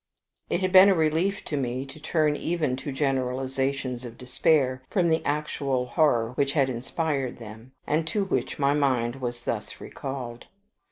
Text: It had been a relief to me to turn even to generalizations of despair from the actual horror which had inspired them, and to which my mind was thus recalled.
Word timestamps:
It 0.49 0.61
had 0.61 0.71
been 0.71 0.89
a 0.89 0.95
relief 0.95 1.45
to 1.45 1.55
me 1.55 1.85
to 1.85 1.99
turn 1.99 2.35
even 2.35 2.75
to 2.77 2.91
generalizations 2.91 4.03
of 4.03 4.17
despair 4.17 4.81
from 4.89 5.09
the 5.09 5.23
actual 5.23 5.85
horror 5.85 6.31
which 6.33 6.53
had 6.53 6.69
inspired 6.71 7.37
them, 7.37 7.73
and 7.85 8.07
to 8.07 8.25
which 8.25 8.57
my 8.57 8.73
mind 8.73 9.17
was 9.17 9.43
thus 9.43 9.79
recalled. 9.79 10.47